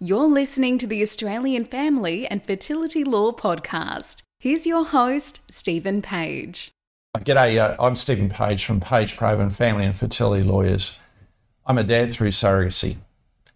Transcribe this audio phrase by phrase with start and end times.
[0.00, 4.22] You're listening to the Australian Family and Fertility Law Podcast.
[4.40, 6.72] Here's your host, Stephen Page.
[7.16, 10.98] G'day, uh, I'm Stephen Page from Page Provan Family and Fertility Lawyers.
[11.64, 12.96] I'm a dad through surrogacy.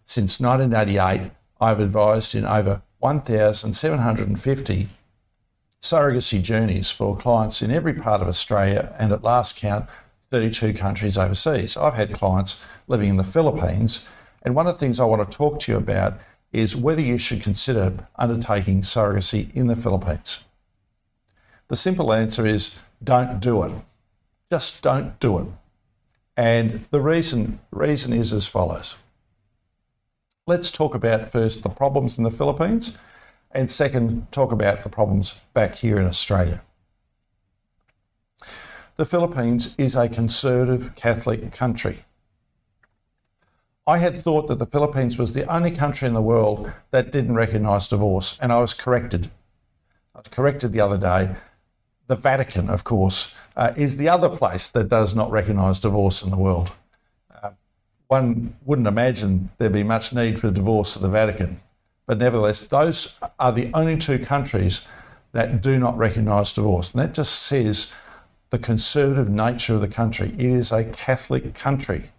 [0.05, 1.29] Since 1988,
[1.59, 4.87] I've advised in over 1,750
[5.81, 9.87] surrogacy journeys for clients in every part of Australia and at last count,
[10.31, 11.75] 32 countries overseas.
[11.75, 14.07] I've had clients living in the Philippines,
[14.41, 16.17] and one of the things I want to talk to you about
[16.51, 20.41] is whether you should consider undertaking surrogacy in the Philippines.
[21.67, 23.71] The simple answer is don't do it.
[24.49, 25.47] Just don't do it.
[26.35, 28.95] And the reason, reason is as follows.
[30.47, 32.97] Let's talk about first the problems in the Philippines,
[33.51, 36.63] and second, talk about the problems back here in Australia.
[38.95, 42.05] The Philippines is a conservative Catholic country.
[43.89, 47.33] I had thought that the Philippines was the only country in the world that didn't
[47.33, 49.31] recognise divorce, and I was corrected.
[50.13, 51.35] I was corrected the other day.
[52.05, 56.29] The Vatican, of course, uh, is the other place that does not recognise divorce in
[56.29, 56.71] the world.
[57.33, 57.49] Uh,
[58.05, 61.59] one wouldn't imagine there'd be much need for divorce at the Vatican,
[62.05, 64.81] but nevertheless, those are the only two countries
[65.31, 66.91] that do not recognise divorce.
[66.91, 67.91] And that just says
[68.51, 70.35] the conservative nature of the country.
[70.37, 72.11] It is a Catholic country.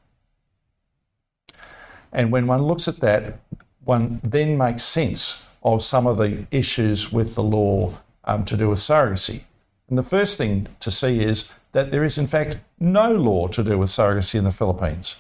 [2.13, 3.39] And when one looks at that,
[3.85, 7.93] one then makes sense of some of the issues with the law
[8.25, 9.45] um, to do with surrogacy.
[9.89, 13.63] And the first thing to see is that there is, in fact, no law to
[13.63, 15.17] do with surrogacy in the Philippines.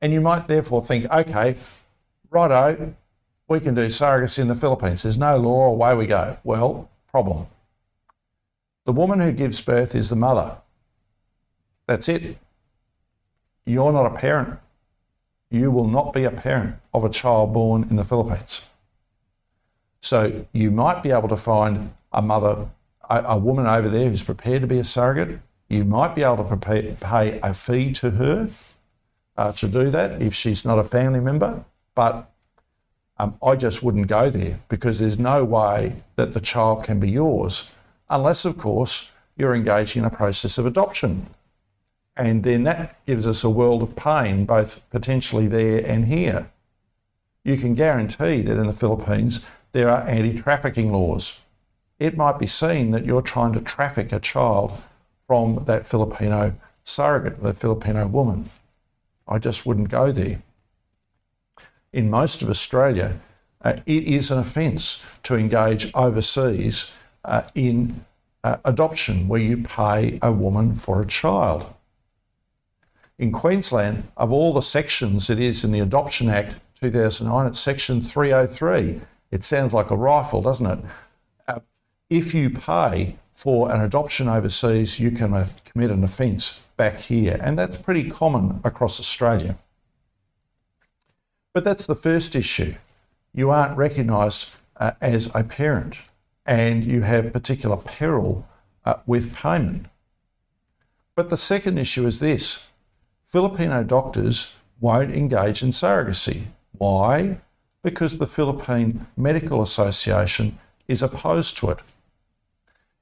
[0.00, 1.56] And you might therefore think, okay,
[2.30, 2.94] righto,
[3.48, 5.02] we can do surrogacy in the Philippines.
[5.02, 6.38] There's no law, away we go.
[6.44, 7.46] Well, problem.
[8.84, 10.56] The woman who gives birth is the mother.
[11.86, 12.38] That's it.
[13.66, 14.58] You're not a parent
[15.50, 18.62] you will not be a parent of a child born in the Philippines.
[20.00, 22.68] So you might be able to find a mother,
[23.08, 25.40] a, a woman over there who's prepared to be a surrogate.
[25.68, 28.48] You might be able to prepare, pay a fee to her
[29.36, 31.64] uh, to do that if she's not a family member.
[31.94, 32.30] But
[33.18, 37.10] um, I just wouldn't go there because there's no way that the child can be
[37.10, 37.70] yours
[38.08, 41.26] unless, of course, you're engaged in a process of adoption.
[42.20, 46.50] And then that gives us a world of pain, both potentially there and here.
[47.44, 49.40] You can guarantee that in the Philippines
[49.72, 51.36] there are anti trafficking laws.
[51.98, 54.76] It might be seen that you're trying to traffic a child
[55.26, 56.54] from that Filipino
[56.84, 58.50] surrogate, the Filipino woman.
[59.26, 60.42] I just wouldn't go there.
[61.90, 63.18] In most of Australia,
[63.62, 66.90] uh, it is an offence to engage overseas
[67.24, 68.04] uh, in
[68.44, 71.66] uh, adoption where you pay a woman for a child
[73.20, 78.00] in Queensland, of all the sections it is in the Adoption Act 2009, it's section
[78.00, 78.98] 303.
[79.30, 80.78] It sounds like a rifle, doesn't it?
[81.46, 81.60] Uh,
[82.08, 87.38] if you pay for an adoption overseas, you can uh, commit an offence back here,
[87.42, 89.58] and that's pretty common across Australia.
[91.52, 92.74] But that's the first issue.
[93.34, 94.48] You aren't recognised
[94.78, 95.98] uh, as a parent,
[96.46, 98.48] and you have particular peril
[98.86, 99.88] uh, with payment.
[101.14, 102.64] But the second issue is this
[103.30, 106.46] Filipino doctors won't engage in surrogacy.
[106.72, 107.38] Why?
[107.80, 110.58] Because the Philippine Medical Association
[110.88, 111.78] is opposed to it.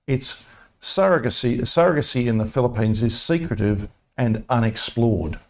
[0.07, 0.45] It's
[0.83, 5.41] surrogacy, surrogacy in the Philippines is secretive and unexplored.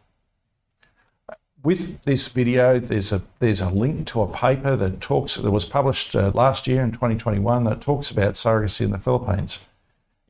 [1.64, 5.64] With this video, there's a there's a link to a paper that talks that was
[5.64, 9.58] published uh, last year in 2021 that talks about surrogacy in the Philippines.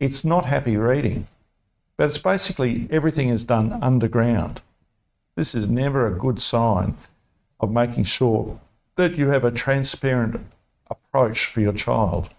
[0.00, 1.26] It's not happy reading.
[1.98, 4.62] But it's basically everything is done underground.
[5.34, 6.96] This is never a good sign
[7.60, 8.60] of making sure
[8.94, 10.40] that you have a transparent
[10.88, 12.30] approach for your child.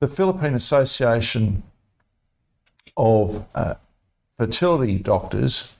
[0.00, 1.62] The Philippine Association
[2.96, 3.74] of uh,
[4.34, 5.72] Fertility Doctors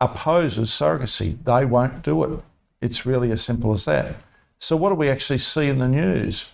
[0.00, 1.42] opposes surrogacy.
[1.44, 2.40] They won't do it.
[2.80, 4.16] It's really as simple as that.
[4.58, 6.46] So, what do we actually see in the news?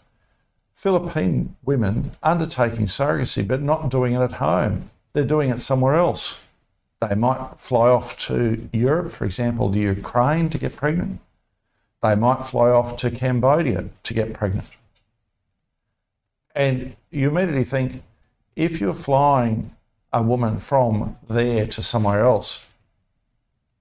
[0.81, 4.91] Philippine women undertaking surrogacy but not doing it at home.
[5.13, 6.39] They're doing it somewhere else.
[7.03, 11.21] They might fly off to Europe, for example, the Ukraine to get pregnant.
[12.03, 14.69] They might fly off to Cambodia to get pregnant.
[16.55, 18.03] And you immediately think
[18.57, 19.77] if you're flying
[20.15, 22.65] a woman from there to somewhere else,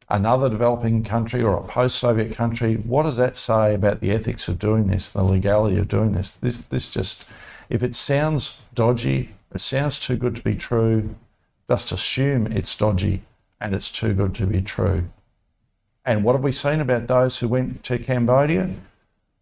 [0.09, 4.47] another developing country or a post Soviet country, what does that say about the ethics
[4.47, 6.31] of doing this, the legality of doing this?
[6.31, 7.25] This, this just,
[7.69, 11.15] if it sounds dodgy, it sounds too good to be true,
[11.69, 13.23] just assume it's dodgy
[13.61, 15.09] and it's too good to be true.
[16.06, 18.71] And what have we seen about those who went to Cambodia?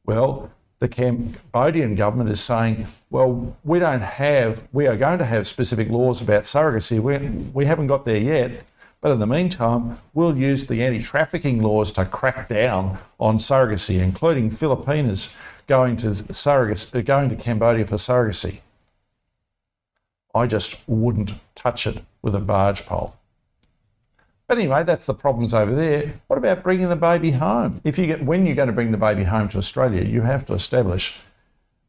[0.05, 5.47] Well, the Cambodian government is saying, well, we don't have, we are going to have
[5.47, 6.99] specific laws about surrogacy.
[6.99, 7.17] We,
[7.53, 8.63] we haven't got there yet.
[9.07, 14.01] But in the meantime, we'll use the anti trafficking laws to crack down on surrogacy,
[14.01, 15.33] including Filipinas
[15.65, 18.59] going to, surrogacy, going to Cambodia for surrogacy.
[20.35, 23.15] I just wouldn't touch it with a barge pole.
[24.45, 26.19] But anyway, that's the problems over there.
[26.27, 27.79] What about bringing the baby home?
[27.85, 30.45] If you get when you're going to bring the baby home to Australia, you have
[30.47, 31.15] to establish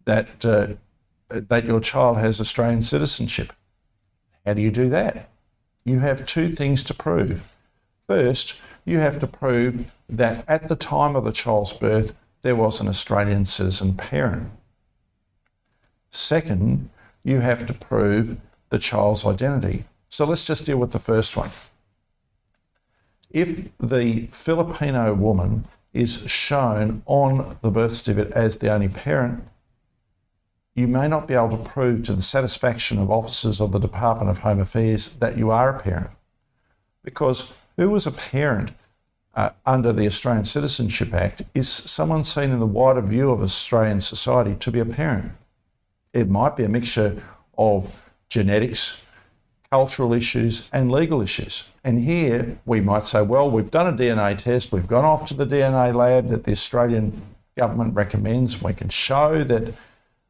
[0.05, 0.69] that uh,
[1.31, 3.53] that your child has Australian citizenship.
[4.47, 5.31] How do you do that?
[5.89, 7.51] You have two things to prove.
[8.07, 12.13] First, you have to prove that at the time of the child's birth,
[12.43, 14.51] there was an Australian citizen parent.
[16.11, 16.91] Second,
[17.25, 18.37] you have to prove
[18.69, 19.87] the child's identity.
[20.11, 21.51] So let's just deal with the first one.
[23.31, 29.43] If the Filipino woman is shown on the birth certificate as the only parent,
[30.79, 34.31] you may not be able to prove to the satisfaction of officers of the Department
[34.31, 36.11] of Home Affairs that you are a parent.
[37.03, 38.71] Because who was a parent
[39.35, 44.01] uh, under the Australian Citizenship Act is someone seen in the wider view of Australian
[44.01, 45.33] society to be a parent.
[46.13, 47.21] It might be a mixture
[47.57, 49.01] of genetics,
[49.73, 51.65] cultural issues, and legal issues.
[51.83, 55.35] And here we might say, well, we've done a DNA test, we've gone off to
[55.35, 57.21] the DNA lab that the Australian
[57.57, 59.75] government recommends, we can show that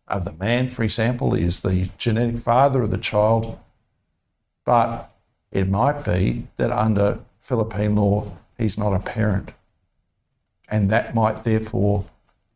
[0.09, 3.59] uh, the man, for example, is the genetic father of the child,
[4.65, 5.11] but
[5.51, 9.53] it might be that under Philippine law, he's not a parent.
[10.69, 12.05] And that might therefore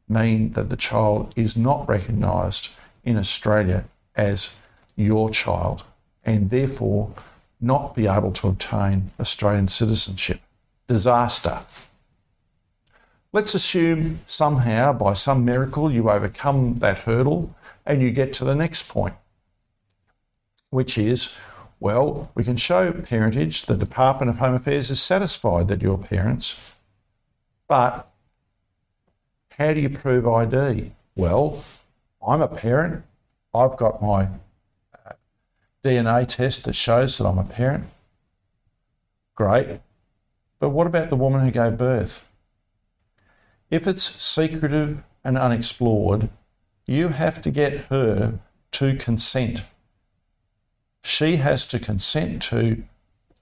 [0.08, 2.70] mean that the child is not recognised
[3.04, 3.84] in Australia
[4.14, 4.50] as
[4.96, 5.84] your child
[6.24, 7.14] and therefore
[7.60, 10.40] not be able to obtain Australian citizenship.
[10.86, 11.60] Disaster.
[13.32, 17.54] Let's assume somehow, by some miracle, you overcome that hurdle
[17.86, 19.14] and you get to the next point,
[20.70, 21.34] which is
[21.80, 23.62] well, we can show parentage.
[23.62, 26.76] The Department of Home Affairs is satisfied that you're parents,
[27.66, 28.08] but
[29.58, 30.92] how do you prove ID?
[31.16, 31.64] Well,
[32.24, 33.02] I'm a parent.
[33.52, 34.28] I've got my
[35.04, 35.14] uh,
[35.82, 37.86] DNA test that shows that I'm a parent.
[39.34, 39.80] Great.
[40.60, 42.24] But what about the woman who gave birth?
[43.72, 46.28] If it's secretive and unexplored,
[46.86, 48.38] you have to get her
[48.72, 49.64] to consent.
[51.02, 52.84] She has to consent to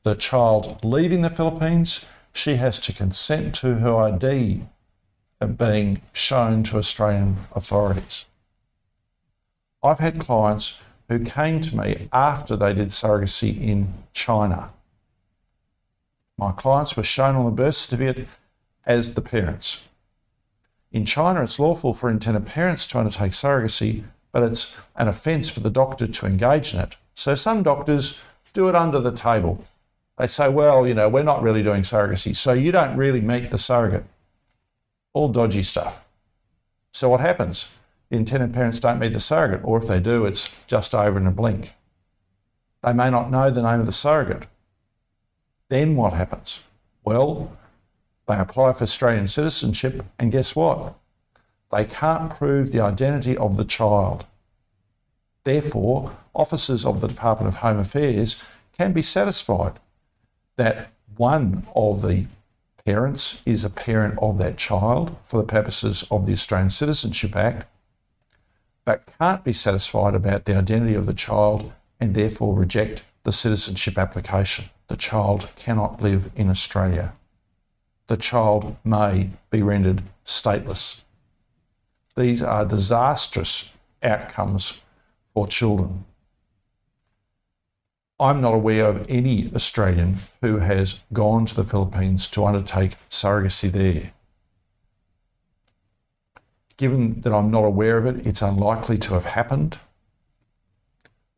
[0.04, 2.06] the child leaving the Philippines.
[2.32, 4.62] She has to consent to her ID
[5.56, 8.24] being shown to Australian authorities.
[9.82, 10.78] I've had clients
[11.08, 14.70] who came to me after they did surrogacy in China.
[16.38, 18.28] My clients were shown on the birth certificate
[18.86, 19.80] as the parents.
[20.92, 25.60] In China, it's lawful for intended parents to undertake surrogacy, but it's an offence for
[25.60, 26.96] the doctor to engage in it.
[27.14, 28.18] So some doctors
[28.52, 29.64] do it under the table.
[30.18, 33.50] They say, well, you know, we're not really doing surrogacy, so you don't really meet
[33.50, 34.04] the surrogate.
[35.12, 36.04] All dodgy stuff.
[36.92, 37.68] So what happens?
[38.08, 41.26] The intended parents don't meet the surrogate, or if they do, it's just over in
[41.26, 41.74] a blink.
[42.82, 44.46] They may not know the name of the surrogate.
[45.68, 46.60] Then what happens?
[47.04, 47.56] Well,
[48.30, 50.94] they apply for Australian citizenship, and guess what?
[51.72, 54.24] They can't prove the identity of the child.
[55.44, 58.42] Therefore, officers of the Department of Home Affairs
[58.76, 59.80] can be satisfied
[60.56, 62.26] that one of the
[62.84, 67.66] parents is a parent of that child for the purposes of the Australian Citizenship Act,
[68.84, 73.98] but can't be satisfied about the identity of the child and therefore reject the citizenship
[73.98, 74.66] application.
[74.88, 77.12] The child cannot live in Australia
[78.10, 81.02] the child may be rendered stateless.
[82.16, 84.80] These are disastrous outcomes
[85.32, 86.04] for children.
[88.18, 93.70] I'm not aware of any Australian who has gone to the Philippines to undertake surrogacy
[93.70, 94.10] there.
[96.78, 99.78] Given that I'm not aware of it, it's unlikely to have happened.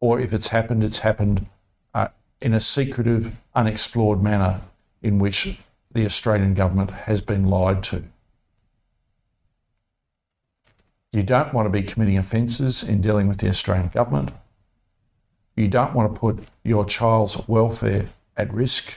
[0.00, 1.48] Or if it's happened, it's happened
[1.92, 2.08] uh,
[2.40, 4.62] in a secretive, unexplored manner
[5.02, 5.58] in which
[5.92, 8.04] the Australian government has been lied to.
[11.12, 14.30] You don't want to be committing offences in dealing with the Australian government.
[15.56, 18.94] You don't want to put your child's welfare at risk.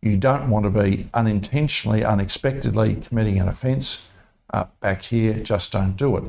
[0.00, 4.06] You don't want to be unintentionally, unexpectedly committing an offence
[4.52, 5.34] uh, back here.
[5.34, 6.24] Just don't do it.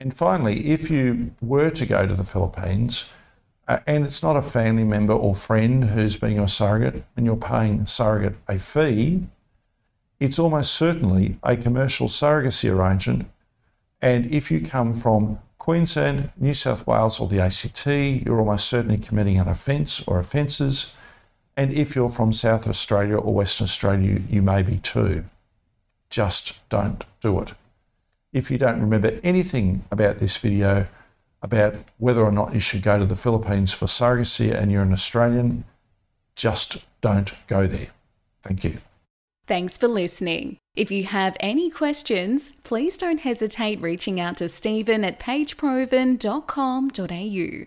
[0.00, 3.04] And finally, if you were to go to the Philippines,
[3.66, 7.36] uh, and it's not a family member or friend who's being your surrogate and you're
[7.36, 9.26] paying surrogate a fee,
[10.20, 13.30] it's almost certainly a commercial surrogacy arrangement.
[14.00, 18.98] And if you come from Queensland, New South Wales, or the ACT, you're almost certainly
[18.98, 20.92] committing an offence or offences.
[21.56, 25.24] And if you're from South Australia or Western Australia, you, you may be too.
[26.10, 27.54] Just don't do it.
[28.32, 30.86] If you don't remember anything about this video,
[31.44, 34.92] about whether or not you should go to the Philippines for surrogacy and you're an
[34.92, 35.64] Australian,
[36.34, 37.88] just don't go there.
[38.42, 38.78] Thank you.
[39.46, 40.56] Thanks for listening.
[40.74, 47.66] If you have any questions, please don't hesitate reaching out to Stephen at pageprovan.com.au.